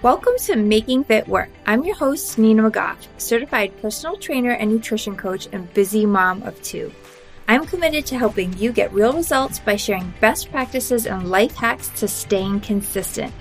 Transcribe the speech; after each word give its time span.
Welcome 0.00 0.34
to 0.44 0.54
Making 0.54 1.02
Fit 1.02 1.26
Work. 1.26 1.48
I'm 1.66 1.82
your 1.82 1.96
host, 1.96 2.38
Nina 2.38 2.70
McGough, 2.70 3.08
certified 3.16 3.72
personal 3.82 4.16
trainer 4.16 4.52
and 4.52 4.70
nutrition 4.70 5.16
coach 5.16 5.48
and 5.50 5.74
busy 5.74 6.06
mom 6.06 6.44
of 6.44 6.62
two. 6.62 6.92
I'm 7.48 7.66
committed 7.66 8.06
to 8.06 8.16
helping 8.16 8.56
you 8.56 8.70
get 8.70 8.92
real 8.92 9.12
results 9.12 9.58
by 9.58 9.74
sharing 9.74 10.14
best 10.20 10.52
practices 10.52 11.06
and 11.06 11.28
life 11.28 11.56
hacks 11.56 11.88
to 11.98 12.06
staying 12.06 12.60
consistent. 12.60 13.34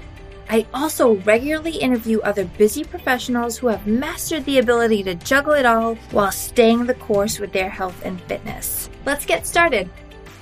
I 0.49 0.65
also 0.73 1.17
regularly 1.17 1.77
interview 1.77 2.21
other 2.21 2.45
busy 2.45 2.83
professionals 2.83 3.55
who 3.59 3.67
have 3.67 3.85
mastered 3.85 4.43
the 4.45 4.57
ability 4.57 5.03
to 5.03 5.13
juggle 5.13 5.53
it 5.53 5.67
all 5.67 5.93
while 6.09 6.31
staying 6.31 6.87
the 6.87 6.95
course 6.95 7.37
with 7.37 7.51
their 7.51 7.69
health 7.69 8.01
and 8.03 8.19
fitness. 8.21 8.89
Let's 9.05 9.27
get 9.27 9.45
started. 9.45 9.87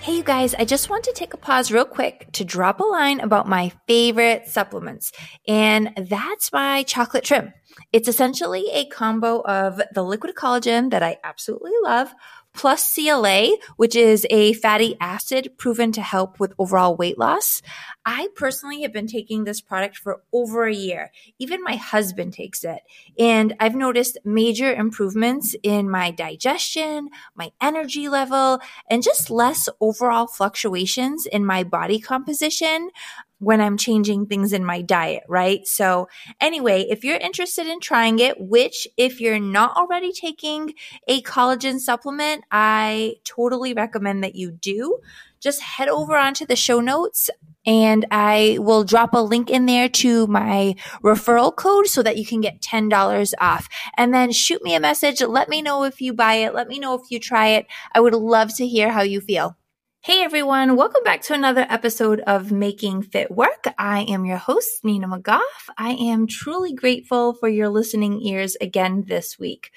Hey, 0.05 0.17
you 0.17 0.23
guys, 0.23 0.53
I 0.53 0.65
just 0.65 0.87
want 0.87 1.03
to 1.05 1.13
take 1.13 1.33
a 1.33 1.37
pause 1.37 1.71
real 1.71 1.83
quick 1.83 2.27
to 2.33 2.45
drop 2.45 2.79
a 2.79 2.83
line 2.83 3.19
about 3.21 3.49
my 3.49 3.71
favorite 3.87 4.47
supplements, 4.47 5.11
and 5.47 5.91
that's 5.97 6.54
my 6.54 6.83
chocolate 6.83 7.23
trim. 7.23 7.51
It's 7.91 8.07
essentially 8.07 8.69
a 8.71 8.86
combo 8.86 9.41
of 9.41 9.82
the 9.96 10.04
liquid 10.04 10.36
collagen 10.36 10.91
that 10.91 11.01
I 11.01 11.18
absolutely 11.23 11.71
love 11.82 12.13
plus 12.54 12.93
CLA, 12.93 13.57
which 13.77 13.96
is 13.96 14.27
a 14.29 14.54
fatty 14.54 14.96
acid 15.01 15.54
proven 15.57 15.91
to 15.93 16.04
help 16.04 16.39
with 16.39 16.54
overall 16.60 16.96
weight 16.96 17.18
loss. 17.18 17.63
I 18.05 18.27
personally 18.36 18.83
have 18.83 18.93
been 18.93 19.07
taking 19.07 19.43
this 19.43 19.61
product 19.61 19.97
for 19.97 20.21
over 20.32 20.65
a 20.65 20.73
year. 20.73 21.11
Even 21.39 21.63
my 21.63 21.75
husband 21.75 22.33
takes 22.33 22.63
it. 22.63 22.82
And 23.18 23.55
I've 23.59 23.75
noticed 23.75 24.19
major 24.23 24.71
improvements 24.71 25.55
in 25.63 25.89
my 25.89 26.11
digestion, 26.11 27.10
my 27.36 27.51
energy 27.60 28.07
level, 28.07 28.60
and 28.89 29.01
just 29.01 29.32
less 29.32 29.68
overall 29.82 30.27
fluctuations 30.27 31.25
in 31.25 31.46
my 31.46 31.63
body 31.63 31.99
composition 31.99 32.91
when 33.39 33.59
I'm 33.59 33.77
changing 33.77 34.27
things 34.27 34.53
in 34.53 34.63
my 34.63 34.81
diet, 34.81 35.23
right? 35.27 35.67
So 35.67 36.08
anyway, 36.39 36.85
if 36.89 37.03
you're 37.03 37.17
interested 37.17 37.67
in 37.67 37.80
trying 37.80 38.19
it, 38.19 38.39
which 38.39 38.87
if 38.97 39.19
you're 39.19 39.39
not 39.39 39.75
already 39.75 40.13
taking 40.13 40.73
a 41.08 41.21
collagen 41.21 41.80
supplement, 41.80 42.43
I 42.52 43.15
totally 43.23 43.73
recommend 43.73 44.23
that 44.23 44.35
you 44.35 44.52
do. 44.52 44.99
Just 45.41 45.61
head 45.61 45.89
over 45.89 46.15
onto 46.15 46.45
the 46.45 46.55
show 46.55 46.80
notes 46.80 47.30
and 47.66 48.05
I 48.11 48.58
will 48.59 48.83
drop 48.83 49.13
a 49.13 49.19
link 49.19 49.49
in 49.49 49.66
there 49.66 49.89
to 49.89 50.27
my 50.27 50.75
referral 51.03 51.55
code 51.55 51.88
so 51.88 52.03
that 52.03 52.17
you 52.17 52.25
can 52.25 52.41
get 52.41 52.61
$10 52.61 53.33
off. 53.39 53.67
And 53.97 54.13
then 54.13 54.31
shoot 54.31 54.63
me 54.63 54.75
a 54.75 54.80
message. 54.80 55.21
Let 55.21 55.49
me 55.49 55.61
know 55.61 55.83
if 55.83 56.02
you 56.02 56.13
buy 56.13 56.36
it. 56.36 56.53
Let 56.53 56.67
me 56.67 56.80
know 56.80 56.93
if 56.95 57.09
you 57.09 57.19
try 57.19 57.47
it. 57.49 57.67
I 57.93 57.99
would 57.99 58.13
love 58.13 58.55
to 58.58 58.67
hear 58.67 58.91
how 58.91 59.02
you 59.02 59.21
feel. 59.21 59.58
Hey 60.05 60.21
everyone, 60.21 60.75
welcome 60.75 61.02
back 61.03 61.23
to 61.23 61.33
another 61.33 61.66
episode 61.67 62.19
of 62.27 62.52
Making 62.52 63.02
Fit 63.02 63.31
Work. 63.31 63.66
I 63.80 64.02
am 64.02 64.23
your 64.23 64.38
host, 64.38 64.83
Nina 64.83 65.08
McGough. 65.08 65.41
I 65.80 65.93
am 65.93 66.27
truly 66.27 66.73
grateful 66.73 67.33
for 67.33 67.49
your 67.49 67.69
listening 67.69 68.21
ears 68.21 68.55
again 68.61 69.05
this 69.08 69.39
week. 69.39 69.71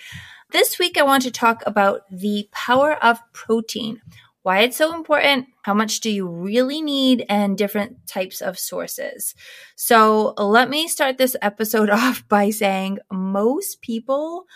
This 0.50 0.78
week, 0.78 0.98
I 0.98 1.02
want 1.02 1.22
to 1.22 1.30
talk 1.30 1.62
about 1.64 2.02
the 2.10 2.46
power 2.52 2.92
of 3.02 3.20
protein, 3.32 4.02
why 4.48 4.60
it's 4.60 4.78
so 4.78 4.94
important, 4.94 5.46
how 5.60 5.74
much 5.74 6.00
do 6.00 6.08
you 6.08 6.26
really 6.26 6.80
need, 6.80 7.22
and 7.28 7.58
different 7.58 8.06
types 8.06 8.40
of 8.40 8.58
sources. 8.58 9.34
So 9.76 10.32
let 10.38 10.70
me 10.70 10.88
start 10.88 11.18
this 11.18 11.36
episode 11.42 11.90
off 12.00 12.26
by 12.30 12.48
saying 12.48 12.98
most 13.12 13.82
people 13.82 14.46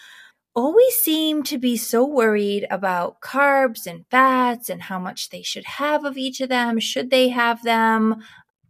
always 0.54 0.94
seem 0.94 1.42
to 1.42 1.58
be 1.58 1.76
so 1.76 2.06
worried 2.06 2.66
about 2.70 3.20
carbs 3.20 3.86
and 3.86 4.06
fats 4.10 4.70
and 4.70 4.80
how 4.80 4.98
much 4.98 5.28
they 5.28 5.42
should 5.42 5.66
have 5.66 6.06
of 6.06 6.16
each 6.16 6.40
of 6.40 6.48
them. 6.48 6.80
Should 6.80 7.10
they 7.10 7.28
have 7.28 7.62
them? 7.62 8.22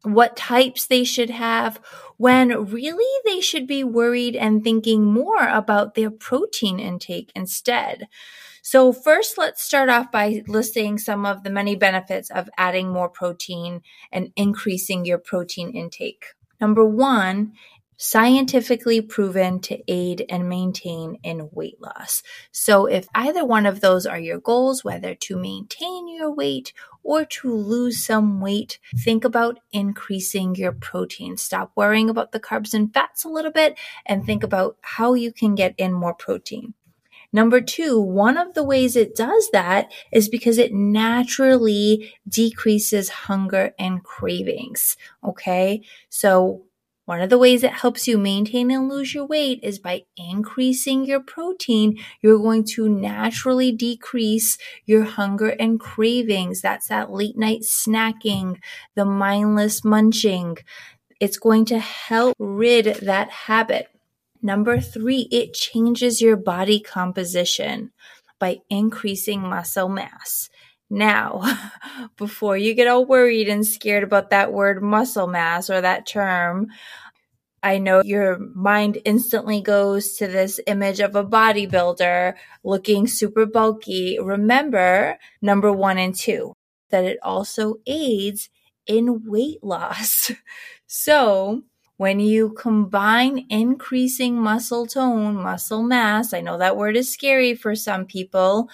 What 0.02 0.36
types 0.36 0.86
they 0.86 1.04
should 1.04 1.30
have, 1.30 1.80
when 2.16 2.66
really 2.66 3.20
they 3.24 3.40
should 3.40 3.66
be 3.66 3.84
worried 3.84 4.36
and 4.36 4.62
thinking 4.62 5.04
more 5.04 5.48
about 5.48 5.94
their 5.94 6.10
protein 6.10 6.80
intake 6.80 7.30
instead. 7.36 8.08
So, 8.62 8.92
first, 8.92 9.38
let's 9.38 9.62
start 9.62 9.88
off 9.88 10.12
by 10.12 10.42
listing 10.46 10.96
some 10.98 11.26
of 11.26 11.42
the 11.42 11.50
many 11.50 11.74
benefits 11.74 12.30
of 12.30 12.48
adding 12.56 12.88
more 12.88 13.08
protein 13.08 13.82
and 14.12 14.32
increasing 14.36 15.04
your 15.04 15.18
protein 15.18 15.72
intake. 15.72 16.26
Number 16.60 16.84
one 16.84 17.54
scientifically 17.96 19.00
proven 19.00 19.60
to 19.60 19.78
aid 19.86 20.24
and 20.28 20.48
maintain 20.48 21.18
in 21.22 21.48
weight 21.52 21.80
loss. 21.80 22.22
So, 22.50 22.86
if 22.86 23.06
either 23.14 23.44
one 23.44 23.66
of 23.66 23.80
those 23.80 24.06
are 24.06 24.18
your 24.18 24.38
goals, 24.38 24.84
whether 24.84 25.14
to 25.14 25.36
maintain 25.36 26.08
your 26.08 26.32
weight 26.32 26.72
or 27.02 27.24
to 27.24 27.54
lose 27.54 28.04
some 28.04 28.40
weight, 28.40 28.78
think 28.96 29.24
about 29.24 29.60
increasing 29.72 30.54
your 30.54 30.72
protein. 30.72 31.36
Stop 31.36 31.72
worrying 31.74 32.08
about 32.10 32.32
the 32.32 32.40
carbs 32.40 32.74
and 32.74 32.92
fats 32.92 33.24
a 33.24 33.28
little 33.28 33.50
bit 33.50 33.78
and 34.06 34.24
think 34.24 34.42
about 34.42 34.76
how 34.82 35.14
you 35.14 35.32
can 35.32 35.54
get 35.54 35.74
in 35.78 35.92
more 35.92 36.14
protein. 36.14 36.74
Number 37.32 37.62
two, 37.62 37.98
one 37.98 38.36
of 38.36 38.52
the 38.52 38.62
ways 38.62 38.94
it 38.94 39.16
does 39.16 39.48
that 39.52 39.90
is 40.12 40.28
because 40.28 40.58
it 40.58 40.74
naturally 40.74 42.12
decreases 42.28 43.08
hunger 43.08 43.72
and 43.78 44.04
cravings. 44.04 44.98
Okay. 45.24 45.82
So 46.10 46.64
one 47.04 47.20
of 47.20 47.30
the 47.30 47.38
ways 47.38 47.64
it 47.64 47.72
helps 47.72 48.06
you 48.06 48.16
maintain 48.16 48.70
and 48.70 48.88
lose 48.88 49.12
your 49.12 49.26
weight 49.26 49.58
is 49.62 49.80
by 49.80 50.02
increasing 50.16 51.04
your 51.04 51.20
protein. 51.20 51.98
You're 52.20 52.38
going 52.38 52.64
to 52.74 52.88
naturally 52.88 53.72
decrease 53.72 54.56
your 54.86 55.02
hunger 55.02 55.48
and 55.48 55.80
cravings. 55.80 56.60
That's 56.60 56.88
that 56.88 57.10
late 57.10 57.36
night 57.36 57.62
snacking, 57.62 58.58
the 58.94 59.04
mindless 59.04 59.84
munching. 59.84 60.58
It's 61.18 61.38
going 61.38 61.64
to 61.66 61.80
help 61.80 62.36
rid 62.38 62.86
that 63.02 63.30
habit. 63.30 63.88
Number 64.40 64.80
three, 64.80 65.28
it 65.32 65.54
changes 65.54 66.20
your 66.20 66.36
body 66.36 66.78
composition 66.80 67.90
by 68.38 68.58
increasing 68.70 69.40
muscle 69.40 69.88
mass. 69.88 70.50
Now, 70.92 71.40
before 72.18 72.58
you 72.58 72.74
get 72.74 72.86
all 72.86 73.06
worried 73.06 73.48
and 73.48 73.66
scared 73.66 74.04
about 74.04 74.28
that 74.28 74.52
word 74.52 74.82
muscle 74.82 75.26
mass 75.26 75.70
or 75.70 75.80
that 75.80 76.06
term, 76.06 76.68
I 77.62 77.78
know 77.78 78.02
your 78.04 78.38
mind 78.38 78.98
instantly 79.06 79.62
goes 79.62 80.12
to 80.16 80.26
this 80.26 80.60
image 80.66 81.00
of 81.00 81.16
a 81.16 81.24
bodybuilder 81.24 82.34
looking 82.62 83.06
super 83.06 83.46
bulky. 83.46 84.18
Remember 84.20 85.16
number 85.40 85.72
one 85.72 85.96
and 85.96 86.14
two, 86.14 86.52
that 86.90 87.04
it 87.04 87.18
also 87.22 87.76
aids 87.86 88.50
in 88.86 89.24
weight 89.30 89.64
loss. 89.64 90.30
So 90.94 91.62
when 91.96 92.20
you 92.20 92.50
combine 92.50 93.46
increasing 93.48 94.36
muscle 94.36 94.86
tone, 94.86 95.36
muscle 95.36 95.82
mass, 95.82 96.34
I 96.34 96.42
know 96.42 96.58
that 96.58 96.76
word 96.76 96.98
is 96.98 97.10
scary 97.10 97.54
for 97.54 97.74
some 97.74 98.04
people, 98.04 98.68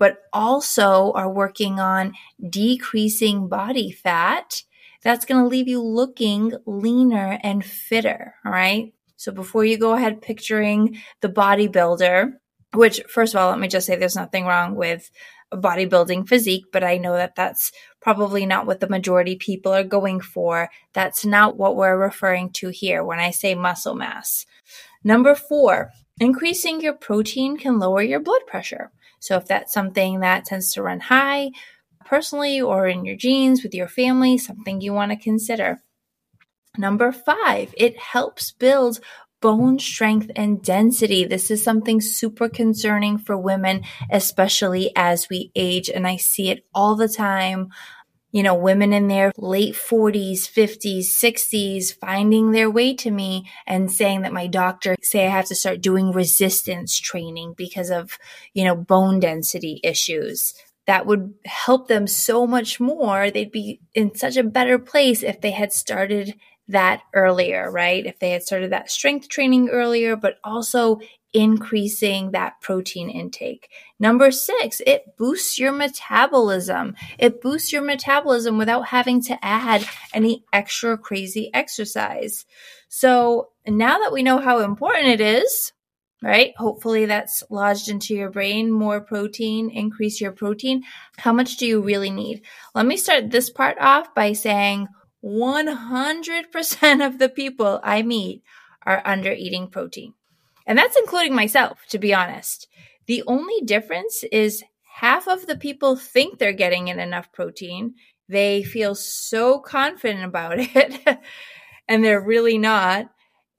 but 0.00 0.22
also 0.32 1.12
are 1.12 1.30
working 1.30 1.78
on 1.78 2.14
decreasing 2.48 3.48
body 3.48 3.92
fat, 3.92 4.62
that's 5.04 5.26
going 5.26 5.40
to 5.42 5.46
leave 5.46 5.68
you 5.68 5.82
looking 5.82 6.54
leaner 6.64 7.38
and 7.42 7.62
fitter. 7.62 8.34
All 8.44 8.50
right. 8.50 8.94
So 9.16 9.30
before 9.30 9.66
you 9.66 9.76
go 9.76 9.92
ahead 9.92 10.22
picturing 10.22 10.96
the 11.20 11.28
bodybuilder, 11.28 12.32
which 12.72 13.02
first 13.08 13.34
of 13.34 13.40
all, 13.40 13.50
let 13.50 13.58
me 13.58 13.68
just 13.68 13.86
say 13.86 13.94
there's 13.94 14.16
nothing 14.16 14.46
wrong 14.46 14.74
with 14.74 15.10
a 15.52 15.58
bodybuilding 15.58 16.26
physique, 16.26 16.64
but 16.72 16.82
I 16.82 16.96
know 16.96 17.12
that 17.12 17.34
that's 17.34 17.70
probably 18.00 18.46
not 18.46 18.66
what 18.66 18.80
the 18.80 18.88
majority 18.88 19.36
people 19.36 19.72
are 19.72 19.84
going 19.84 20.20
for. 20.20 20.70
That's 20.94 21.26
not 21.26 21.58
what 21.58 21.76
we're 21.76 21.98
referring 21.98 22.52
to 22.54 22.70
here 22.70 23.04
when 23.04 23.18
I 23.18 23.32
say 23.32 23.54
muscle 23.54 23.94
mass. 23.94 24.46
Number 25.04 25.34
four, 25.34 25.90
increasing 26.18 26.80
your 26.80 26.94
protein 26.94 27.58
can 27.58 27.78
lower 27.78 28.00
your 28.00 28.20
blood 28.20 28.42
pressure. 28.46 28.92
So 29.20 29.36
if 29.36 29.46
that's 29.46 29.72
something 29.72 30.20
that 30.20 30.44
tends 30.44 30.72
to 30.72 30.82
run 30.82 31.00
high 31.00 31.50
personally 32.04 32.60
or 32.60 32.88
in 32.88 33.04
your 33.04 33.16
genes 33.16 33.62
with 33.62 33.74
your 33.74 33.88
family, 33.88 34.36
something 34.38 34.80
you 34.80 34.92
want 34.92 35.12
to 35.12 35.16
consider. 35.16 35.80
Number 36.76 37.12
five, 37.12 37.74
it 37.76 37.98
helps 37.98 38.52
build 38.52 39.00
bone 39.40 39.78
strength 39.78 40.30
and 40.36 40.62
density. 40.62 41.24
This 41.24 41.50
is 41.50 41.64
something 41.64 42.00
super 42.00 42.48
concerning 42.48 43.18
for 43.18 43.36
women, 43.36 43.82
especially 44.10 44.92
as 44.96 45.28
we 45.28 45.50
age. 45.54 45.88
And 45.88 46.06
I 46.06 46.16
see 46.16 46.50
it 46.50 46.64
all 46.74 46.94
the 46.96 47.08
time. 47.08 47.68
You 48.32 48.42
know, 48.42 48.54
women 48.54 48.92
in 48.92 49.08
their 49.08 49.32
late 49.36 49.74
40s, 49.74 50.42
50s, 50.42 51.06
60s 51.06 51.94
finding 51.98 52.52
their 52.52 52.70
way 52.70 52.94
to 52.94 53.10
me 53.10 53.48
and 53.66 53.90
saying 53.90 54.22
that 54.22 54.32
my 54.32 54.46
doctor 54.46 54.96
say 55.02 55.26
I 55.26 55.30
have 55.30 55.46
to 55.46 55.54
start 55.54 55.80
doing 55.80 56.12
resistance 56.12 56.98
training 56.98 57.54
because 57.56 57.90
of, 57.90 58.18
you 58.54 58.64
know, 58.64 58.76
bone 58.76 59.20
density 59.20 59.80
issues. 59.82 60.54
That 60.86 61.06
would 61.06 61.34
help 61.44 61.88
them 61.88 62.06
so 62.06 62.46
much 62.46 62.80
more. 62.80 63.30
They'd 63.30 63.52
be 63.52 63.80
in 63.94 64.14
such 64.14 64.36
a 64.36 64.42
better 64.42 64.78
place 64.78 65.22
if 65.22 65.40
they 65.40 65.50
had 65.52 65.72
started 65.72 66.34
that 66.70 67.02
earlier, 67.14 67.70
right? 67.70 68.04
If 68.04 68.18
they 68.18 68.30
had 68.30 68.42
started 68.42 68.72
that 68.72 68.90
strength 68.90 69.28
training 69.28 69.68
earlier, 69.68 70.16
but 70.16 70.38
also 70.42 71.00
increasing 71.32 72.32
that 72.32 72.60
protein 72.60 73.08
intake. 73.08 73.70
Number 73.98 74.30
six, 74.30 74.80
it 74.84 75.16
boosts 75.16 75.58
your 75.58 75.72
metabolism. 75.72 76.96
It 77.18 77.40
boosts 77.40 77.72
your 77.72 77.82
metabolism 77.82 78.58
without 78.58 78.88
having 78.88 79.22
to 79.22 79.38
add 79.44 79.84
any 80.12 80.44
extra 80.52 80.98
crazy 80.98 81.50
exercise. 81.54 82.46
So 82.88 83.50
now 83.66 83.98
that 83.98 84.12
we 84.12 84.22
know 84.22 84.38
how 84.38 84.60
important 84.60 85.06
it 85.06 85.20
is, 85.20 85.72
right? 86.22 86.52
Hopefully 86.56 87.06
that's 87.06 87.42
lodged 87.48 87.88
into 87.88 88.14
your 88.14 88.30
brain. 88.30 88.70
More 88.70 89.00
protein, 89.00 89.70
increase 89.70 90.20
your 90.20 90.32
protein. 90.32 90.82
How 91.16 91.32
much 91.32 91.56
do 91.56 91.66
you 91.66 91.80
really 91.80 92.10
need? 92.10 92.42
Let 92.74 92.86
me 92.86 92.96
start 92.96 93.30
this 93.30 93.50
part 93.50 93.78
off 93.80 94.14
by 94.14 94.32
saying 94.32 94.88
100% 95.24 97.06
of 97.06 97.18
the 97.18 97.28
people 97.28 97.80
I 97.82 98.02
meet 98.02 98.42
are 98.86 99.02
under 99.04 99.32
eating 99.32 99.68
protein. 99.68 100.14
And 100.66 100.78
that's 100.78 100.96
including 100.96 101.34
myself, 101.34 101.80
to 101.90 101.98
be 101.98 102.14
honest. 102.14 102.68
The 103.06 103.22
only 103.26 103.60
difference 103.64 104.24
is 104.30 104.62
half 104.94 105.26
of 105.26 105.46
the 105.46 105.56
people 105.56 105.96
think 105.96 106.38
they're 106.38 106.52
getting 106.52 106.88
in 106.88 107.00
enough 107.00 107.32
protein. 107.32 107.94
They 108.28 108.62
feel 108.62 108.94
so 108.94 109.58
confident 109.58 110.24
about 110.24 110.54
it, 110.58 111.18
and 111.88 112.04
they're 112.04 112.24
really 112.24 112.58
not. 112.58 113.10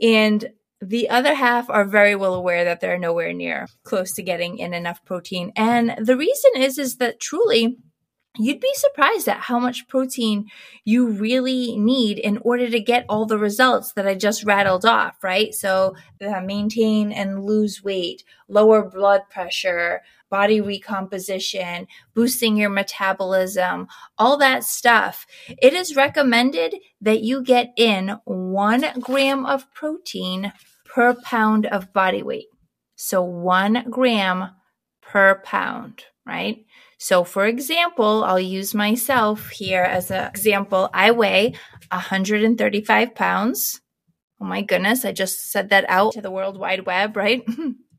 And 0.01 0.49
the 0.79 1.09
other 1.09 1.35
half 1.35 1.69
are 1.69 1.85
very 1.85 2.15
well 2.15 2.33
aware 2.33 2.63
that 2.63 2.79
they're 2.79 2.97
nowhere 2.97 3.33
near 3.33 3.67
close 3.83 4.13
to 4.13 4.23
getting 4.23 4.57
in 4.57 4.73
enough 4.73 5.03
protein. 5.05 5.51
And 5.55 5.95
the 5.97 6.17
reason 6.17 6.51
is, 6.55 6.77
is 6.79 6.97
that 6.97 7.19
truly 7.19 7.77
you'd 8.37 8.59
be 8.59 8.73
surprised 8.75 9.27
at 9.27 9.41
how 9.41 9.59
much 9.59 9.87
protein 9.87 10.49
you 10.85 11.07
really 11.07 11.77
need 11.77 12.17
in 12.17 12.37
order 12.39 12.69
to 12.69 12.79
get 12.79 13.05
all 13.09 13.25
the 13.25 13.37
results 13.37 13.93
that 13.93 14.07
I 14.07 14.15
just 14.15 14.43
rattled 14.43 14.85
off, 14.85 15.23
right? 15.23 15.53
So, 15.53 15.95
uh, 16.21 16.41
maintain 16.41 17.11
and 17.11 17.43
lose 17.43 17.83
weight, 17.83 18.23
lower 18.47 18.89
blood 18.89 19.23
pressure, 19.29 20.01
body 20.29 20.61
recomposition, 20.61 21.87
boosting 22.15 22.55
your 22.55 22.69
metabolism, 22.69 23.87
all 24.17 24.37
that 24.37 24.63
stuff. 24.63 25.27
It 25.61 25.73
is 25.73 25.95
recommended 25.95 26.75
that 27.01 27.21
you 27.21 27.43
get 27.43 27.73
in 27.75 28.17
one 28.23 28.85
gram 28.99 29.45
of 29.45 29.71
protein 29.73 30.53
per 30.85 31.13
pound 31.15 31.65
of 31.65 31.91
body 31.93 32.23
weight. 32.23 32.47
So, 32.95 33.21
one 33.21 33.85
gram 33.89 34.51
per 35.01 35.41
pound, 35.43 36.05
right? 36.25 36.65
So, 37.01 37.23
for 37.23 37.47
example, 37.47 38.23
I'll 38.23 38.39
use 38.39 38.75
myself 38.75 39.49
here 39.49 39.81
as 39.81 40.11
an 40.11 40.27
example. 40.27 40.87
I 40.93 41.09
weigh 41.09 41.55
135 41.89 43.15
pounds. 43.15 43.81
Oh 44.39 44.45
my 44.45 44.61
goodness, 44.61 45.03
I 45.03 45.11
just 45.11 45.51
said 45.51 45.69
that 45.69 45.85
out 45.89 46.13
to 46.13 46.21
the 46.21 46.29
World 46.29 46.59
Wide 46.59 46.85
Web, 46.85 47.17
right? 47.17 47.43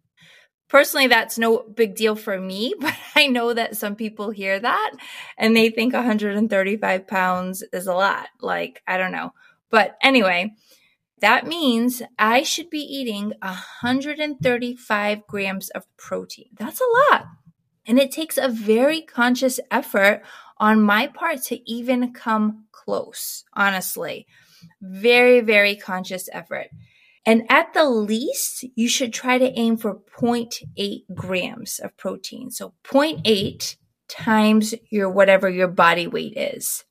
Personally, 0.68 1.08
that's 1.08 1.36
no 1.36 1.64
big 1.74 1.96
deal 1.96 2.14
for 2.14 2.40
me, 2.40 2.76
but 2.80 2.94
I 3.16 3.26
know 3.26 3.52
that 3.52 3.76
some 3.76 3.96
people 3.96 4.30
hear 4.30 4.60
that 4.60 4.92
and 5.36 5.56
they 5.56 5.70
think 5.70 5.94
135 5.94 7.08
pounds 7.08 7.64
is 7.72 7.88
a 7.88 7.94
lot. 7.94 8.28
Like, 8.40 8.82
I 8.86 8.98
don't 8.98 9.10
know. 9.10 9.32
But 9.68 9.96
anyway, 10.00 10.54
that 11.18 11.48
means 11.48 12.02
I 12.20 12.44
should 12.44 12.70
be 12.70 12.78
eating 12.78 13.32
135 13.42 15.26
grams 15.26 15.70
of 15.70 15.86
protein. 15.96 16.50
That's 16.56 16.80
a 16.80 17.10
lot. 17.10 17.24
And 17.86 17.98
it 17.98 18.12
takes 18.12 18.38
a 18.38 18.48
very 18.48 19.00
conscious 19.02 19.58
effort 19.70 20.22
on 20.58 20.82
my 20.82 21.08
part 21.08 21.42
to 21.44 21.70
even 21.70 22.12
come 22.12 22.66
close, 22.70 23.44
honestly. 23.54 24.26
Very, 24.80 25.40
very 25.40 25.74
conscious 25.74 26.28
effort. 26.32 26.68
And 27.24 27.44
at 27.48 27.72
the 27.72 27.88
least, 27.88 28.64
you 28.74 28.88
should 28.88 29.12
try 29.12 29.38
to 29.38 29.58
aim 29.58 29.76
for 29.76 30.00
0.8 30.18 31.02
grams 31.14 31.78
of 31.78 31.96
protein. 31.96 32.50
So 32.50 32.74
0.8 32.84 33.76
times 34.08 34.74
your 34.90 35.08
whatever 35.08 35.48
your 35.48 35.68
body 35.68 36.06
weight 36.06 36.36
is, 36.36 36.84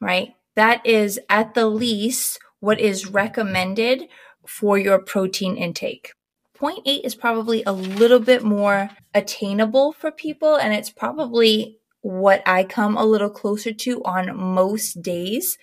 right? 0.00 0.34
That 0.54 0.86
is 0.86 1.20
at 1.28 1.54
the 1.54 1.66
least 1.66 2.38
what 2.60 2.80
is 2.80 3.06
recommended 3.06 4.08
for 4.46 4.78
your 4.78 5.00
protein 5.00 5.56
intake. 5.56 6.12
0.8 6.60 7.04
is 7.04 7.14
probably 7.14 7.62
a 7.64 7.72
little 7.72 8.20
bit 8.20 8.42
more 8.42 8.90
attainable 9.14 9.92
for 9.92 10.10
people, 10.10 10.56
and 10.56 10.72
it's 10.72 10.90
probably 10.90 11.78
what 12.00 12.42
I 12.46 12.64
come 12.64 12.96
a 12.96 13.04
little 13.04 13.30
closer 13.30 13.72
to 13.72 14.02
on 14.04 14.36
most 14.36 15.02
days, 15.02 15.58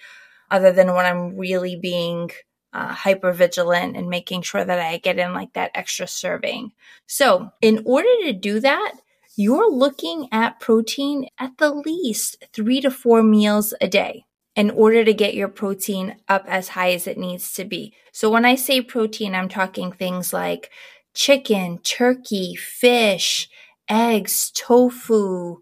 other 0.51 0.71
than 0.71 0.93
when 0.93 1.05
I'm 1.05 1.37
really 1.37 1.75
being 1.75 2.31
uh, 2.73 2.87
hyper 2.87 3.31
vigilant 3.31 3.95
and 3.95 4.09
making 4.09 4.41
sure 4.41 4.63
that 4.63 4.79
I 4.79 4.97
get 4.97 5.19
in 5.19 5.33
like 5.33 5.53
that 5.53 5.71
extra 5.73 6.07
serving. 6.07 6.71
So, 7.07 7.51
in 7.61 7.83
order 7.85 8.09
to 8.23 8.33
do 8.33 8.59
that, 8.59 8.93
you're 9.35 9.71
looking 9.71 10.27
at 10.31 10.59
protein 10.59 11.27
at 11.39 11.57
the 11.57 11.73
least 11.73 12.43
three 12.53 12.81
to 12.81 12.91
four 12.91 13.23
meals 13.23 13.73
a 13.81 13.87
day 13.87 14.25
in 14.55 14.69
order 14.69 15.03
to 15.03 15.13
get 15.13 15.33
your 15.33 15.47
protein 15.47 16.15
up 16.27 16.45
as 16.47 16.69
high 16.69 16.91
as 16.91 17.07
it 17.07 17.17
needs 17.17 17.53
to 17.53 17.65
be. 17.65 17.93
So 18.11 18.29
when 18.29 18.45
I 18.45 18.55
say 18.55 18.81
protein, 18.81 19.33
I'm 19.33 19.49
talking 19.49 19.91
things 19.91 20.31
like 20.31 20.69
chicken, 21.13 21.79
turkey, 21.79 22.55
fish, 22.55 23.49
eggs, 23.89 24.51
tofu, 24.55 25.57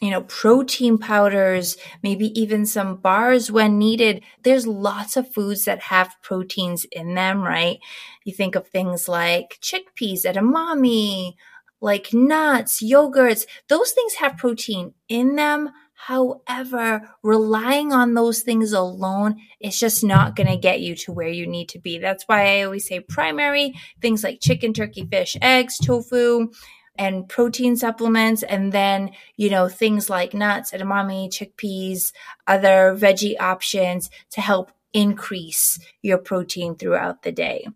you 0.00 0.10
know, 0.10 0.22
protein 0.22 0.98
powders, 0.98 1.76
maybe 2.02 2.38
even 2.38 2.66
some 2.66 2.96
bars 2.96 3.50
when 3.50 3.78
needed. 3.78 4.22
There's 4.42 4.66
lots 4.66 5.16
of 5.16 5.32
foods 5.32 5.64
that 5.64 5.80
have 5.80 6.14
proteins 6.22 6.84
in 6.92 7.14
them, 7.14 7.42
right? 7.42 7.78
You 8.24 8.32
think 8.32 8.54
of 8.54 8.68
things 8.68 9.08
like 9.08 9.58
chickpeas, 9.60 10.24
edamame, 10.24 11.34
like 11.80 12.12
nuts, 12.12 12.82
yogurts. 12.82 13.46
Those 13.68 13.92
things 13.92 14.14
have 14.14 14.36
protein 14.36 14.94
in 15.08 15.36
them 15.36 15.70
However, 15.96 17.10
relying 17.22 17.92
on 17.92 18.14
those 18.14 18.42
things 18.42 18.72
alone 18.72 19.36
is 19.60 19.78
just 19.78 20.04
not 20.04 20.36
going 20.36 20.46
to 20.46 20.56
get 20.56 20.80
you 20.80 20.94
to 20.96 21.12
where 21.12 21.28
you 21.28 21.46
need 21.46 21.70
to 21.70 21.78
be. 21.78 21.98
That's 21.98 22.24
why 22.24 22.58
I 22.58 22.62
always 22.62 22.86
say 22.86 23.00
primary 23.00 23.74
things 24.00 24.22
like 24.22 24.40
chicken, 24.40 24.72
turkey, 24.72 25.08
fish, 25.10 25.36
eggs, 25.40 25.78
tofu, 25.78 26.50
and 26.98 27.28
protein 27.28 27.76
supplements. 27.76 28.42
And 28.42 28.72
then, 28.72 29.10
you 29.36 29.50
know, 29.50 29.68
things 29.68 30.08
like 30.10 30.34
nuts, 30.34 30.72
edamame, 30.72 31.30
chickpeas, 31.30 32.12
other 32.46 32.94
veggie 32.96 33.40
options 33.40 34.10
to 34.30 34.40
help 34.40 34.70
increase 34.92 35.78
your 36.02 36.18
protein 36.18 36.76
throughout 36.76 37.22
the 37.22 37.32
day. 37.32 37.66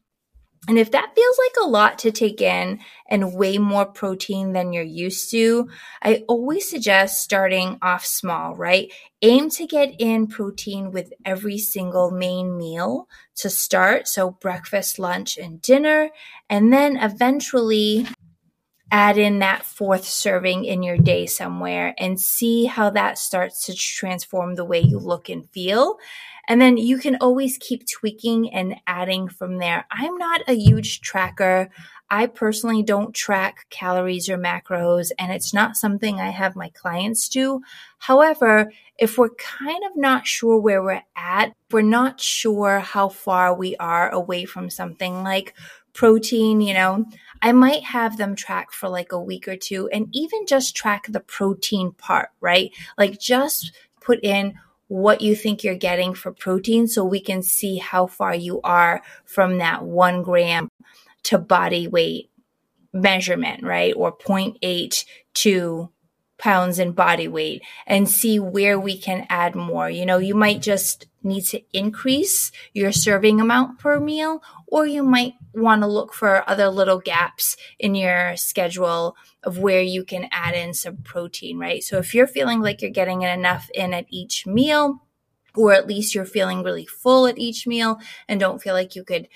And 0.68 0.78
if 0.78 0.90
that 0.90 1.14
feels 1.14 1.38
like 1.38 1.66
a 1.66 1.68
lot 1.68 1.98
to 2.00 2.12
take 2.12 2.42
in 2.42 2.80
and 3.08 3.34
way 3.34 3.56
more 3.56 3.86
protein 3.86 4.52
than 4.52 4.72
you're 4.72 4.82
used 4.82 5.30
to, 5.30 5.68
I 6.02 6.22
always 6.28 6.68
suggest 6.68 7.22
starting 7.22 7.78
off 7.80 8.04
small, 8.04 8.54
right? 8.54 8.92
Aim 9.22 9.48
to 9.50 9.66
get 9.66 9.94
in 9.98 10.26
protein 10.26 10.90
with 10.90 11.12
every 11.24 11.56
single 11.56 12.10
main 12.10 12.58
meal 12.58 13.08
to 13.36 13.48
start. 13.48 14.06
So 14.06 14.32
breakfast, 14.32 14.98
lunch, 14.98 15.38
and 15.38 15.62
dinner. 15.62 16.10
And 16.50 16.70
then 16.72 16.98
eventually 16.98 18.06
add 18.92 19.18
in 19.18 19.38
that 19.38 19.64
fourth 19.64 20.04
serving 20.04 20.64
in 20.64 20.82
your 20.82 20.98
day 20.98 21.24
somewhere 21.24 21.94
and 21.96 22.20
see 22.20 22.66
how 22.66 22.90
that 22.90 23.18
starts 23.18 23.66
to 23.66 23.74
transform 23.74 24.56
the 24.56 24.64
way 24.64 24.80
you 24.80 24.98
look 24.98 25.28
and 25.28 25.48
feel. 25.50 25.96
And 26.50 26.60
then 26.60 26.78
you 26.78 26.98
can 26.98 27.16
always 27.20 27.56
keep 27.58 27.86
tweaking 27.86 28.52
and 28.52 28.74
adding 28.84 29.28
from 29.28 29.58
there. 29.58 29.86
I'm 29.88 30.16
not 30.18 30.40
a 30.48 30.52
huge 30.52 31.00
tracker. 31.00 31.70
I 32.10 32.26
personally 32.26 32.82
don't 32.82 33.14
track 33.14 33.66
calories 33.70 34.28
or 34.28 34.36
macros, 34.36 35.12
and 35.16 35.30
it's 35.30 35.54
not 35.54 35.76
something 35.76 36.18
I 36.18 36.30
have 36.30 36.56
my 36.56 36.70
clients 36.70 37.28
do. 37.28 37.60
However, 37.98 38.72
if 38.98 39.16
we're 39.16 39.30
kind 39.36 39.84
of 39.84 39.96
not 39.96 40.26
sure 40.26 40.58
where 40.58 40.82
we're 40.82 41.04
at, 41.14 41.52
we're 41.70 41.82
not 41.82 42.20
sure 42.20 42.80
how 42.80 43.10
far 43.10 43.54
we 43.54 43.76
are 43.76 44.10
away 44.10 44.44
from 44.44 44.70
something 44.70 45.22
like 45.22 45.54
protein, 45.92 46.60
you 46.60 46.74
know, 46.74 47.04
I 47.42 47.52
might 47.52 47.84
have 47.84 48.16
them 48.16 48.34
track 48.34 48.72
for 48.72 48.88
like 48.88 49.12
a 49.12 49.20
week 49.20 49.46
or 49.46 49.56
two 49.56 49.88
and 49.92 50.08
even 50.10 50.46
just 50.46 50.74
track 50.74 51.06
the 51.08 51.20
protein 51.20 51.92
part, 51.92 52.30
right? 52.40 52.72
Like 52.98 53.20
just 53.20 53.70
put 54.00 54.18
in 54.24 54.54
what 54.90 55.20
you 55.20 55.36
think 55.36 55.62
you're 55.62 55.76
getting 55.76 56.14
for 56.14 56.32
protein 56.32 56.88
so 56.88 57.04
we 57.04 57.20
can 57.20 57.44
see 57.44 57.76
how 57.76 58.08
far 58.08 58.34
you 58.34 58.60
are 58.62 59.00
from 59.24 59.58
that 59.58 59.84
one 59.84 60.24
gram 60.24 60.68
to 61.22 61.38
body 61.38 61.86
weight 61.86 62.28
measurement, 62.92 63.62
right? 63.62 63.94
Or 63.96 64.10
0.8 64.10 65.04
to 65.34 65.92
pounds 66.38 66.80
in 66.80 66.90
body 66.90 67.28
weight 67.28 67.62
and 67.86 68.10
see 68.10 68.40
where 68.40 68.80
we 68.80 68.98
can 68.98 69.28
add 69.30 69.54
more. 69.54 69.88
You 69.88 70.04
know, 70.04 70.18
you 70.18 70.34
might 70.34 70.60
just 70.60 71.06
need 71.22 71.42
to 71.42 71.60
increase 71.72 72.50
your 72.72 72.92
serving 72.92 73.40
amount 73.40 73.78
per 73.78 74.00
meal, 74.00 74.42
or 74.66 74.86
you 74.86 75.02
might 75.02 75.34
want 75.54 75.82
to 75.82 75.86
look 75.86 76.14
for 76.14 76.48
other 76.48 76.68
little 76.68 76.98
gaps 76.98 77.56
in 77.78 77.94
your 77.94 78.36
schedule 78.36 79.16
of 79.42 79.58
where 79.58 79.82
you 79.82 80.04
can 80.04 80.28
add 80.30 80.54
in 80.54 80.74
some 80.74 80.98
protein, 80.98 81.58
right? 81.58 81.82
So 81.82 81.98
if 81.98 82.14
you're 82.14 82.26
feeling 82.26 82.60
like 82.60 82.82
you're 82.82 82.90
getting 82.90 83.22
enough 83.22 83.68
in 83.74 83.92
at 83.92 84.06
each 84.08 84.46
meal, 84.46 85.02
or 85.56 85.72
at 85.72 85.86
least 85.86 86.14
you're 86.14 86.24
feeling 86.24 86.62
really 86.62 86.86
full 86.86 87.26
at 87.26 87.38
each 87.38 87.66
meal 87.66 87.98
and 88.28 88.38
don't 88.38 88.62
feel 88.62 88.74
like 88.74 88.94
you 88.94 89.04
could 89.04 89.28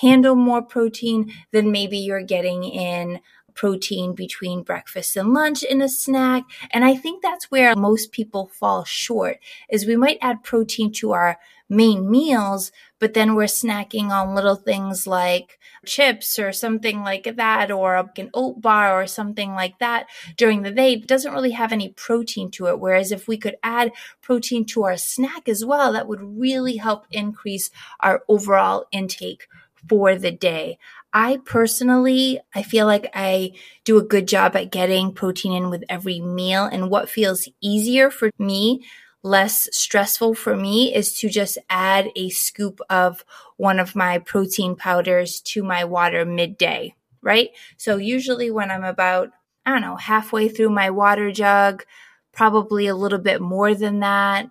handle 0.00 0.34
more 0.34 0.62
protein, 0.62 1.32
then 1.52 1.72
maybe 1.72 1.98
you're 1.98 2.22
getting 2.22 2.64
in 2.64 3.20
protein 3.54 4.14
between 4.14 4.62
breakfast 4.62 5.16
and 5.16 5.32
lunch 5.34 5.62
in 5.62 5.80
a 5.82 5.88
snack. 5.88 6.44
And 6.70 6.84
I 6.84 6.94
think 6.96 7.22
that's 7.22 7.50
where 7.50 7.74
most 7.76 8.12
people 8.12 8.48
fall 8.48 8.84
short 8.84 9.38
is 9.68 9.86
we 9.86 9.96
might 9.96 10.18
add 10.20 10.42
protein 10.42 10.92
to 10.92 11.12
our 11.12 11.38
main 11.68 12.10
meals, 12.10 12.70
but 12.98 13.14
then 13.14 13.34
we're 13.34 13.44
snacking 13.44 14.10
on 14.10 14.34
little 14.34 14.56
things 14.56 15.06
like 15.06 15.58
chips 15.86 16.38
or 16.38 16.52
something 16.52 17.02
like 17.02 17.36
that, 17.36 17.70
or 17.70 18.10
an 18.16 18.30
oat 18.34 18.60
bar 18.60 19.00
or 19.00 19.06
something 19.06 19.54
like 19.54 19.78
that 19.78 20.06
during 20.36 20.62
the 20.62 20.70
day. 20.70 20.92
It 20.92 21.06
doesn't 21.06 21.32
really 21.32 21.52
have 21.52 21.72
any 21.72 21.88
protein 21.88 22.50
to 22.52 22.66
it. 22.66 22.78
Whereas 22.78 23.10
if 23.10 23.26
we 23.26 23.38
could 23.38 23.56
add 23.62 23.92
protein 24.20 24.66
to 24.66 24.84
our 24.84 24.96
snack 24.96 25.48
as 25.48 25.64
well, 25.64 25.92
that 25.94 26.06
would 26.06 26.22
really 26.22 26.76
help 26.76 27.06
increase 27.10 27.70
our 28.00 28.22
overall 28.28 28.84
intake 28.92 29.48
for 29.88 30.14
the 30.14 30.30
day. 30.30 30.78
I 31.14 31.38
personally, 31.44 32.40
I 32.54 32.62
feel 32.62 32.86
like 32.86 33.10
I 33.14 33.52
do 33.84 33.98
a 33.98 34.04
good 34.04 34.26
job 34.26 34.56
at 34.56 34.70
getting 34.72 35.12
protein 35.12 35.52
in 35.52 35.70
with 35.70 35.84
every 35.88 36.20
meal. 36.20 36.64
And 36.64 36.90
what 36.90 37.10
feels 37.10 37.48
easier 37.60 38.10
for 38.10 38.30
me, 38.38 38.84
less 39.22 39.68
stressful 39.72 40.34
for 40.34 40.56
me, 40.56 40.94
is 40.94 41.18
to 41.18 41.28
just 41.28 41.58
add 41.68 42.08
a 42.16 42.30
scoop 42.30 42.80
of 42.88 43.24
one 43.56 43.78
of 43.78 43.94
my 43.94 44.18
protein 44.18 44.74
powders 44.74 45.40
to 45.40 45.62
my 45.62 45.84
water 45.84 46.24
midday, 46.24 46.94
right? 47.20 47.50
So 47.76 47.96
usually 47.96 48.50
when 48.50 48.70
I'm 48.70 48.84
about, 48.84 49.30
I 49.66 49.72
don't 49.72 49.82
know, 49.82 49.96
halfway 49.96 50.48
through 50.48 50.70
my 50.70 50.90
water 50.90 51.30
jug, 51.30 51.84
probably 52.32 52.86
a 52.86 52.96
little 52.96 53.18
bit 53.18 53.42
more 53.42 53.74
than 53.74 54.00
that 54.00 54.48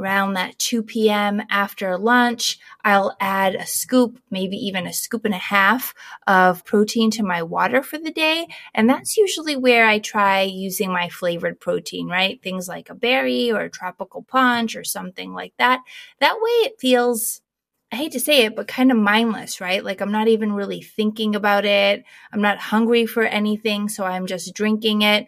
around 0.00 0.34
that 0.34 0.58
2 0.58 0.82
p.m. 0.82 1.42
after 1.50 1.96
lunch, 1.98 2.58
I'll 2.84 3.16
add 3.20 3.54
a 3.54 3.66
scoop, 3.66 4.18
maybe 4.30 4.56
even 4.56 4.86
a 4.86 4.92
scoop 4.92 5.24
and 5.24 5.34
a 5.34 5.38
half 5.38 5.94
of 6.26 6.64
protein 6.64 7.10
to 7.12 7.22
my 7.22 7.42
water 7.42 7.82
for 7.82 7.98
the 7.98 8.10
day. 8.10 8.46
And 8.74 8.88
that's 8.88 9.16
usually 9.16 9.56
where 9.56 9.86
I 9.86 9.98
try 9.98 10.42
using 10.42 10.92
my 10.92 11.08
flavored 11.08 11.60
protein, 11.60 12.08
right? 12.08 12.42
Things 12.42 12.68
like 12.68 12.88
a 12.90 12.94
berry 12.94 13.52
or 13.52 13.60
a 13.62 13.70
tropical 13.70 14.22
punch 14.22 14.76
or 14.76 14.84
something 14.84 15.32
like 15.32 15.52
that. 15.58 15.80
That 16.20 16.36
way 16.40 16.50
it 16.66 16.80
feels 16.80 17.40
I 17.92 17.96
hate 17.96 18.12
to 18.12 18.20
say 18.20 18.44
it, 18.44 18.54
but 18.54 18.68
kind 18.68 18.92
of 18.92 18.98
mindless, 18.98 19.60
right? 19.60 19.84
Like 19.84 20.00
I'm 20.00 20.12
not 20.12 20.28
even 20.28 20.52
really 20.52 20.80
thinking 20.80 21.34
about 21.34 21.64
it. 21.64 22.04
I'm 22.32 22.40
not 22.40 22.58
hungry 22.58 23.04
for 23.04 23.24
anything. 23.24 23.88
So 23.88 24.04
I'm 24.04 24.26
just 24.26 24.54
drinking 24.54 25.02
it 25.02 25.26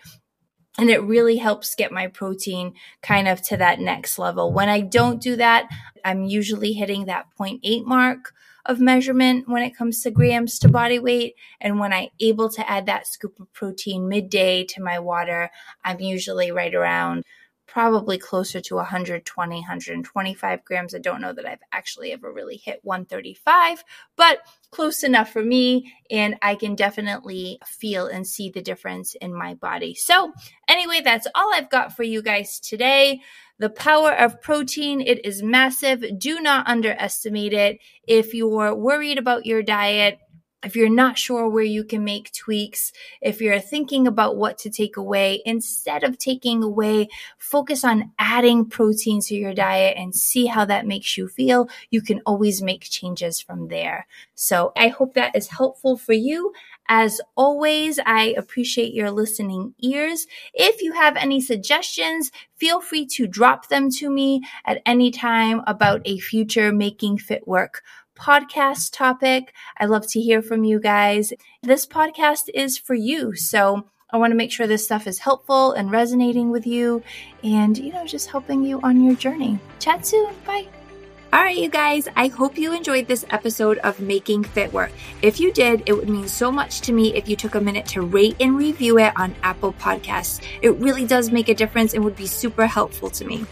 and 0.79 0.91
it 0.91 1.02
really 1.02 1.37
helps 1.37 1.75
get 1.75 1.93
my 1.93 2.07
protein 2.07 2.75
kind 3.02 3.29
of 3.29 3.43
to 3.43 3.57
that 3.59 3.79
next 3.79 4.19
level. 4.19 4.52
When 4.52 4.69
I 4.69 4.81
don't 4.81 5.21
do 5.21 5.37
that, 5.37 5.69
I'm 6.05 6.25
usually 6.25 6.73
hitting 6.73 7.07
that 7.07 7.26
0.8 7.38 7.85
mark 7.85 8.33
of 8.64 8.81
measurement 8.81 9.49
when 9.49 9.62
it 9.62 9.76
comes 9.76 10.02
to 10.02 10.11
grams 10.11 10.59
to 10.61 10.69
body 10.69 10.99
weight. 10.99 11.35
And 11.61 11.79
when 11.79 11.93
I'm 11.93 12.09
able 12.21 12.49
to 12.50 12.71
add 12.71 12.87
that 12.87 13.07
scoop 13.07 13.38
of 13.41 13.52
protein 13.52 14.09
midday 14.09 14.64
to 14.64 14.83
my 14.83 14.99
water, 14.99 15.50
I'm 15.85 16.00
usually 16.00 16.52
right 16.52 16.75
around 16.75 17.25
probably 17.73 18.19
closer 18.19 18.61
to 18.61 18.76
120, 18.76 19.57
125 19.57 20.64
grams. 20.64 20.95
I 20.95 20.99
don't 20.99 21.23
know 21.23 21.33
that 21.33 21.47
I've 21.47 21.62
actually 21.73 22.12
ever 22.12 22.31
really 22.31 22.59
hit 22.59 22.81
135, 22.83 23.83
but 24.14 24.41
close 24.71 25.02
enough 25.02 25.33
for 25.33 25.43
me. 25.43 25.91
And 26.11 26.37
I 26.43 26.55
can 26.55 26.75
definitely 26.75 27.59
feel 27.64 28.07
and 28.07 28.26
see 28.26 28.50
the 28.50 28.61
difference 28.61 29.14
in 29.14 29.35
my 29.35 29.55
body. 29.55 29.95
So, 29.95 30.35
anyway, 30.69 31.00
that's 31.02 31.26
all 31.35 31.55
I've 31.55 31.71
got 31.71 31.97
for 31.97 32.02
you 32.02 32.21
guys 32.21 32.61
today. 32.61 33.23
The 33.59 33.71
power 33.71 34.12
of 34.12 34.43
protein, 34.43 35.00
it 35.00 35.25
is 35.25 35.43
massive. 35.43 36.05
Do 36.19 36.41
not 36.41 36.69
underestimate 36.69 37.55
it. 37.55 37.79
If 38.07 38.35
you're 38.35 38.75
worried 38.75 39.17
about 39.17 39.47
your 39.47 39.62
diet, 39.62 40.19
if 40.64 40.76
you're 40.76 40.88
not 40.88 41.19
sure 41.19 41.49
where 41.49 41.64
you 41.64 41.85
can 41.85 42.04
make 42.04 42.33
tweaks, 42.33 42.92
if 43.21 43.40
you're 43.40 43.61
thinking 43.61 44.07
about 44.07 44.37
what 44.37 44.59
to 44.59 44.71
take 44.71 44.97
away, 44.97 45.42
instead 45.45 46.04
of 46.04 46.19
taking 46.19 46.62
away, 46.62 47.09
focus 47.38 47.85
on 47.85 48.12
adding 48.19 48.64
protein 48.64 49.21
to 49.23 49.35
your 49.35 49.54
diet 49.54 49.97
and 49.97 50.14
see 50.14 50.47
how 50.47 50.64
that 50.64 50.87
makes 50.87 51.16
you 51.16 51.28
feel. 51.28 51.69
You 51.90 52.00
can 52.00 52.21
always 52.26 52.62
make 52.62 52.83
changes 52.83 53.40
from 53.40 53.69
there. 53.69 54.07
So 54.35 54.73
I 54.76 54.88
hope 54.88 55.14
that 55.14 55.35
is 55.37 55.49
helpful 55.49 55.97
for 55.97 56.12
you. 56.12 56.52
As 56.88 57.21
always, 57.37 57.99
I 58.04 58.35
appreciate 58.37 58.92
your 58.92 59.11
listening 59.11 59.75
ears. 59.78 60.26
If 60.52 60.83
you 60.83 60.92
have 60.92 61.16
any 61.16 61.40
suggestions, 61.40 62.31
feel 62.57 62.81
free 62.81 63.07
to 63.07 63.26
drop 63.26 63.69
them 63.69 63.88
to 63.92 64.11
me 64.11 64.42
at 64.66 64.83
any 64.85 65.11
time 65.11 65.62
about 65.66 66.02
a 66.04 66.19
future 66.19 66.73
Making 66.73 67.19
Fit 67.19 67.47
Work 67.47 67.83
podcast 68.23 68.93
topic. 68.93 69.52
I 69.79 69.87
love 69.87 70.07
to 70.09 70.21
hear 70.21 70.43
from 70.43 70.62
you 70.62 70.79
guys. 70.79 71.33
This 71.62 71.87
podcast 71.87 72.49
is 72.55 72.79
for 72.79 72.95
you. 72.95 73.35
So 73.35 73.88
I 74.11 74.17
want 74.17 74.31
to 74.31 74.37
make 74.37 74.52
sure 74.52 74.67
this 74.67 74.85
stuff 74.85 75.09
is 75.09 75.19
helpful 75.19 75.73
and 75.73 75.91
resonating 75.91 76.50
with 76.50 76.67
you 76.67 77.02
and, 77.43 77.76
you 77.76 77.93
know, 77.93 78.07
just 78.07 78.31
helping 78.31 78.64
you 78.64 78.81
on 78.83 79.02
your 79.02 79.17
journey. 79.17 79.59
Chat 79.81 80.07
soon. 80.07 80.33
Bye. 80.47 80.69
All 81.33 81.43
right, 81.43 81.57
you 81.57 81.71
guys, 81.71 82.09
I 82.14 82.29
hope 82.29 82.59
you 82.59 82.75
enjoyed 82.75 83.09
this 83.09 83.25
episode 83.31 83.79
of 83.79 83.99
Making 84.00 84.45
Fit 84.45 84.71
Work. 84.71 84.93
If 85.23 85.41
you 85.41 85.50
did, 85.50 85.83
it 85.87 85.95
would 85.95 86.11
mean 86.11 86.29
so 86.29 86.52
much 86.52 86.83
to 86.83 86.93
me 86.93 87.14
if 87.14 87.26
you 87.26 87.37
took 87.37 87.55
a 87.55 87.61
minute 87.61 87.87
to 87.87 88.02
rate 88.02 88.37
and 88.38 88.57
review 88.57 88.99
it 88.99 89.14
on 89.17 89.35
Apple 89.43 89.73
Podcasts. 89.73 90.45
It 90.61 90.76
really 90.76 91.07
does 91.07 91.33
make 91.33 91.49
a 91.49 91.55
difference 91.55 91.95
and 91.95 92.05
would 92.05 92.17
be 92.17 92.26
super 92.26 92.67
helpful 92.67 93.09
to 93.11 93.25
me. 93.25 93.47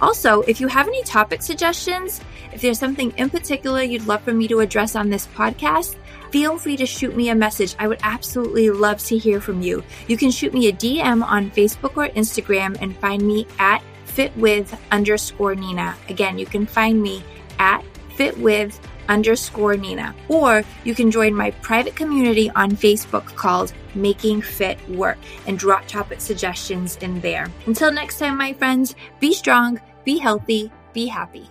Also, 0.00 0.42
if 0.42 0.60
you 0.60 0.66
have 0.66 0.88
any 0.88 1.02
topic 1.02 1.42
suggestions, 1.42 2.20
if 2.52 2.60
there's 2.60 2.78
something 2.78 3.12
in 3.16 3.30
particular 3.30 3.82
you'd 3.82 4.06
love 4.06 4.22
for 4.22 4.32
me 4.32 4.48
to 4.48 4.60
address 4.60 4.96
on 4.96 5.10
this 5.10 5.26
podcast, 5.28 5.96
feel 6.30 6.58
free 6.58 6.76
to 6.76 6.86
shoot 6.86 7.16
me 7.16 7.28
a 7.28 7.34
message. 7.34 7.74
I 7.78 7.88
would 7.88 8.00
absolutely 8.02 8.70
love 8.70 8.98
to 9.04 9.18
hear 9.18 9.40
from 9.40 9.62
you. 9.62 9.82
You 10.08 10.16
can 10.16 10.30
shoot 10.30 10.54
me 10.54 10.68
a 10.68 10.72
DM 10.72 11.22
on 11.22 11.50
Facebook 11.50 11.96
or 11.96 12.08
Instagram 12.14 12.80
and 12.80 12.96
find 12.96 13.22
me 13.22 13.46
at 13.58 13.82
fitwith 14.06 14.76
underscore 14.90 15.54
Nina. 15.54 15.96
Again, 16.08 16.38
you 16.38 16.46
can 16.46 16.66
find 16.66 17.00
me 17.00 17.22
at 17.58 17.84
fitwith 18.16 18.78
underscore 19.08 19.76
Nina. 19.76 20.14
Or 20.28 20.62
you 20.84 20.94
can 20.94 21.10
join 21.10 21.34
my 21.34 21.50
private 21.62 21.96
community 21.96 22.48
on 22.50 22.70
Facebook 22.70 23.26
called 23.34 23.72
Making 23.94 24.40
Fit 24.40 24.78
Work 24.88 25.18
and 25.46 25.58
drop 25.58 25.86
topic 25.86 26.20
suggestions 26.20 26.96
in 26.98 27.20
there. 27.20 27.48
Until 27.66 27.92
next 27.92 28.18
time, 28.18 28.38
my 28.38 28.52
friends, 28.54 28.94
be 29.18 29.34
strong, 29.34 29.80
be 30.04 30.18
healthy, 30.18 30.70
be 30.92 31.06
happy. 31.06 31.48